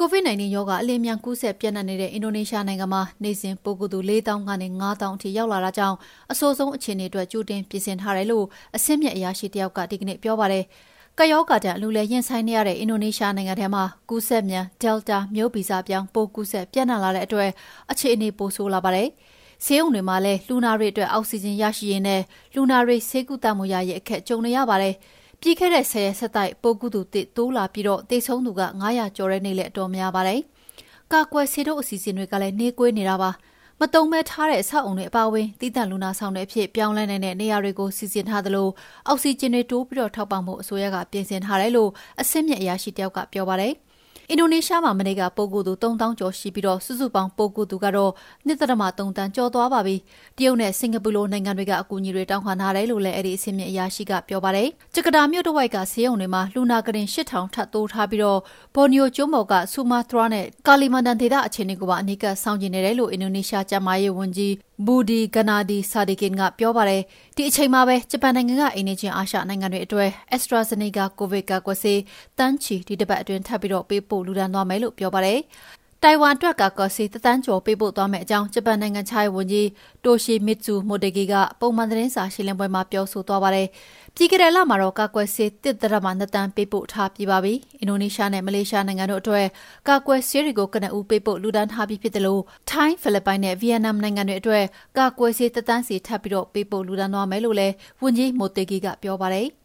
[0.00, 5.96] COVID-19 ရောဂါအလျင်အမြန်ကူးစက်ပျံ့နှံ့နေတဲ့အင်ဒိုနီးရှားနိုင်ငံမှာနေ့စဉ်ပိုးကူးသူ၄၀,၀၀၀ကနေ၅၀,၀၀၀အထိရောက်လာတာကြောင့်
[6.32, 8.44] အဆိုးဆုံးအခြေအနေအတွက်ကြိုတင်ပြင်ဆင်ထားတယ်လို့
[8.76, 10.64] အဆင့်မြင့်အရာရှိတယောက်ကဒီကနေ့ပြောပါတယ်။
[11.18, 17.50] ကပ်ရောဂါဒဏ်အလူးအလဲရင်ဆိုင်နေရတဲ့အင်ဒိုနီးရှားနိုင်ငံထဲမှာကူးစက်မြန် Delta မျိုးဗီဇပြောင်းပိုးကူးစက်ပျံ့နှံ့လာတဲ့အတွက်
[17.90, 19.08] အခြေအနေပိုဆိုးလာပါတယ်။
[19.64, 22.22] ဆေးရုံတွေမှာလည်းလူနာတွေအတွက်အောက်ဆီဂျင်ရရှိရေးနဲ့
[22.54, 24.94] လူနာတွေဆေးကုသမှုရရေးအခက်ကြုံနေရပါတယ်။
[25.46, 30.40] ပြီးခဲ့တဲ့ဆယ်ရက်ဆက်တိုက်ပိုးကူးသူတစ်တိုးလာပြီးတော့သေဆုံးသူက900ကျော်တဲ့နေ့လည်းအတော်များပါတယ်။
[31.12, 33.30] ကာကွယ်ဆေးတို့အစီအစဉ်တွေကလည်းနှေးကွေးနေတာပါ။
[33.80, 38.68] မတုံမဲထားတဲ့အဆောက်အုံတွေအပါအဝင်တည်တံ့လူနာဆောင်တဲ့အဖြစ်ပြောင်းလဲနေတဲ့နေရာတွေကိုစီစဉ်ထားသလို
[39.06, 43.72] အောက်ဆီဂျင်တွေတိုးပြီးတော့ထောက်ပံ့ဖို့အစိုးရကပြင်ဆင်ထားတယ်လို့အစစ်မြစ်အရာရှိတယောက်ကပြောပါတယ်။
[44.30, 48.12] အင်ဒိုနီးရှားမှာမနေ့ကပိုးကူးသူ3000ကျော်ရှိပြီးတော့စုစုပေါင်းပိုးကူးသူကတော့
[48.46, 49.96] 1.3တန်းကျော်သွားပါပြီ။
[50.36, 58.40] တရုတ်နဲ့စင်ကာပူလိုနိုင်ငံတွေကအကူအညီတွေတောင်းခံထားတယ်လို့လည်းအဲ့ဒီအစီအစဉ်အရာရှိကပြောပါတယ်။ဂျကာတာမြို့တစ်ဝိုက်ကဆေးရုံတွေမှာလူနာကရင်8000ထပ်တိုးထားပြီးတော့
[58.74, 64.52] ဘော်နီယိုကျွန်းပေါ်ကဆူမာထရာနဲ့ကာလီမန်တန်ဒေသအခြေအနေကိုပါအနီးကပ်စောင့်ကြည့်နေတယ်လို့အင်ဒိုနီးရှားကျန်းမာရေးဝန်ကြီး
[64.86, 67.02] ဘူဒီဂနာဒီဆာဒီကင်ကပြောပါတယ်
[67.36, 72.00] ဒီအချိန်မှာပဲဂျပန်နိုင်ငံကအိမ်နီးချင်းအာရှနိုင်ငံတွေအတွက် AstraZeneca ကိုဗစ်ကာကွယ်ဆေး
[72.38, 75.40] တန်းချီဒီတစ်ပတ်အတွင်းထပ်ပြီးတော့ပေးပို့လူဒန်းသွားမယ်လို့ပြောပါတယ်
[76.06, 79.68] တိုင်ဝမ်အတွက်ကကော်စီတသန်းကျော်ပေးပို့သွားမယ့်အကြောင်းဂျပန်နိုင်ငံခြားရေးဝန်ကြီး
[80.04, 83.68] တိုရှီမစ်ဇူမိုတေဂီကပုံမှန်သတင်းစာရှင်းလင်းပွဲမှာပြောဆိုသွားပါတယ်။
[84.14, 89.46] ပြည်ကတဲ့လမှာတော့ကာကွယ်ဆေးတစ်ဒရမနှစ်တန်းပေးပို့ထားပြီးပါပြီ။အင်ဒိုနီးရှားနဲ့မလေးရှားနိုင်ငံတို့အတွက်
[89.88, 94.64] ကာကွယ်ဆေးတွေကိုကနဦးပေးပို့လူဒန်းထားပြီးဖြစ်တယ်လို့ထိုင်းဖိလစ်ပိုင်နဲ့ဗီယက်နမ်နိုင်ငံတွေအတွက်
[94.98, 99.48] ကာကွယ်ဆေးတသန်းစီထပ်ပြီးတော့ပေးပို့လူဒန်းသွားမယ်လို့လည်းဝန်ကြီးမိုတေဂီကပြောပါတယ်။